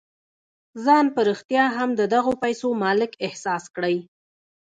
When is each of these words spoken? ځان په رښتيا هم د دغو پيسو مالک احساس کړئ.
ځان 0.85 1.05
په 1.15 1.21
رښتيا 1.29 1.65
هم 1.77 1.89
د 1.99 2.01
دغو 2.13 2.31
پيسو 2.43 2.69
مالک 2.83 3.11
احساس 3.25 3.63
کړئ. 3.75 3.97